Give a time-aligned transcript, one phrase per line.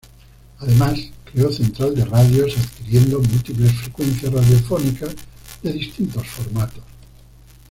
[0.61, 0.97] Además
[1.31, 5.15] creó Central de Radios, adquiriendo múltiples frecuencias radiofónicas
[5.61, 6.83] de distintos formatos.